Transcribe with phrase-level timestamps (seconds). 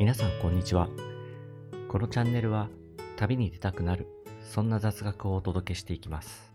[0.00, 0.88] 皆さんこんにちは。
[1.88, 2.68] このチャンネルは
[3.16, 4.08] 旅に出たくなる、
[4.42, 6.52] そんな雑学をお届けしていきます。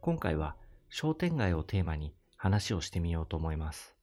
[0.00, 0.56] 今回は
[0.88, 3.94] 商店街をテーマに話をしてみようと思います。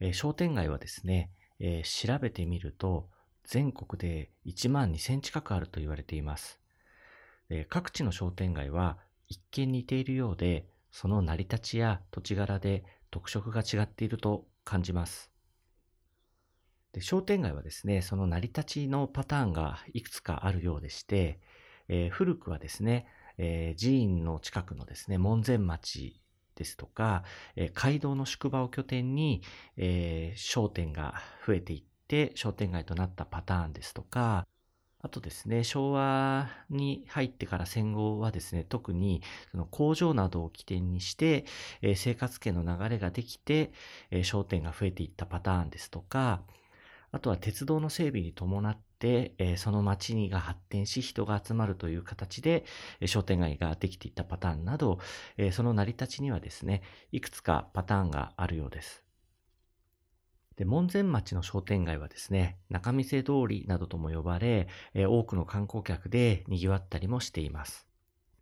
[0.00, 3.08] えー、商店街はですね、えー、調べてみると
[3.44, 6.60] 全国で1万2000近くあると言われています。
[7.48, 15.29] えー、各地の商店街は一見似ているようで、その成り立ちや土地柄で特色が違っていると感じます。
[16.92, 21.40] で商店街はですね、その成り立ちのパターンがいくつかあるようでして、
[21.88, 23.06] えー、古くはですね、
[23.38, 26.20] えー、寺院の近くのですね、門前町
[26.56, 27.22] ですとか、
[27.54, 29.42] えー、街道の宿場を拠点に、
[29.76, 31.14] え、商店が
[31.46, 34.46] 増えていって商店街となったパターンですとか、
[35.02, 41.46] あとですね、昭和に入ってから戦後はですね、特にその工場などを起点にして、
[41.82, 43.72] え、生活圏の流れができて、
[44.10, 46.42] えー、商店が増えていったパターンですとか、
[47.12, 52.64] あとは鉄道の整備に伴って、えー、その街にが発展し人が集まるという形で、
[53.00, 54.98] えー、商店街ができていったパターンなど、
[55.36, 59.04] えー、その成り立ちにはですね、いくつかパターンがあるようです。
[60.56, 67.88] で、門前町の商店街はですね、中見世通りなどとも呼ばれ、え多くの観光客で賑わったりもしています。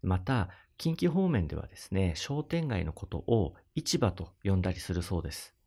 [0.02, 5.57] また、近畿方面ではですね、商店街のことを市場と呼んだりするそうです。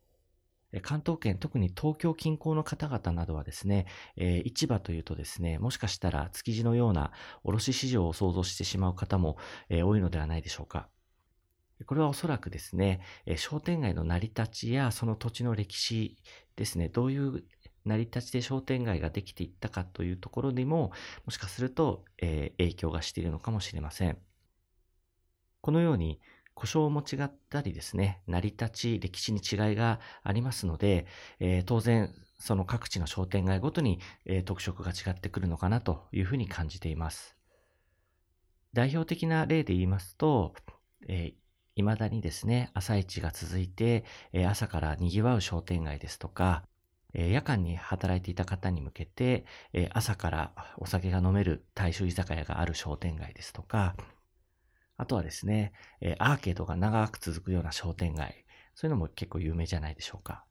[0.80, 7.12] 関東圏、特に東京近郊の方々などはですね、えー、市場というとですね、もしかしたら築地のような
[7.44, 9.36] 卸市場を想像してしまう方も、
[9.68, 10.88] えー、多いのではないでしょうか。
[11.86, 16.16] これはおそらくですね、えー、商店街の成り立ちやその土地の歴史
[16.56, 17.44] ですね、どういう
[17.84, 20.92] 成り立ちで商店街ができていったかというところにも、
[21.26, 24.18] もしかすると、え影響がしているのかもしれません。
[25.60, 26.20] このように、
[26.54, 31.06] 故障も違ったりですね、成り立ち、歴史に違いがありますので、
[31.40, 37.36] えー、当然、その各地の商店街ごとに、えー、特色が違ってくるのかなというふうに感じています。
[38.72, 40.54] 代表的な例で言いますと、
[41.08, 41.42] えー、
[41.76, 46.64] 未だにですね、朝市が続いて、え朝から賑わう商店街ですとか、
[47.14, 53.96] え夜間に働いていた方に向けて、え朝からお酒が飲める大衆居酒屋がある商店街ですとか、
[54.96, 58.44] あとはですね、えアーケードが長く続くような商店街、
[58.74, 60.44] そういうのも結構有名じゃないでしょうか。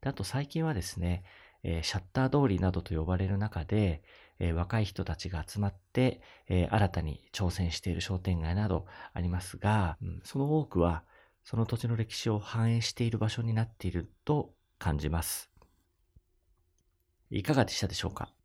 [0.00, 1.24] であと最近はですね、
[1.62, 4.02] えシャッター通りなどと呼ばれる中で、
[4.38, 11.04] え若い人たちが集まって、え新たに挑戦している商店街などありますが、うん、その多くは
[11.44, 15.50] その土地の歴史を反映している場所になっていると感じます。
[17.30, 18.37] いかがでしたでしょうか？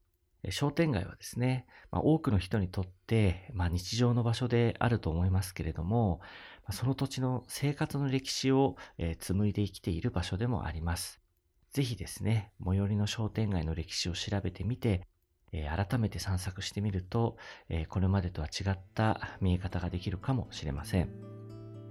[0.50, 6.20] 商店街はですね、まあ、多くの人にとって、まあ、日常の場所であると思いますけれども、
[6.72, 11.22] その土地の生活の歴史を、え、紡いで生きている場所でもあります。
[11.72, 15.08] ぜひですね、最寄りの商店街の歴史を調べてみて、
[15.52, 17.38] え、改めて散策してみると、
[17.70, 21.10] え、これまでとは違った見え方ができるかもしれません。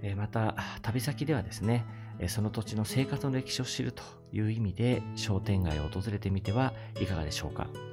[0.01, 1.85] えまた、旅先ではですね、
[2.27, 7.92] その土地の生活の歴史を知るという意味で商店街を訪れてみてはいかがでしょうか。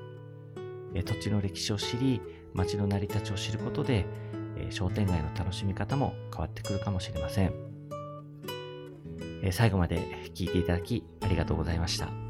[0.94, 2.20] 土地の歴史を知り、
[2.54, 4.06] 町の成り立ちを知ることで、
[4.70, 7.52] 商店街の楽しみ方も変わってくるかもしれません。
[9.52, 9.98] 最後まで
[10.34, 12.29] 聞いていただきありがとうございました。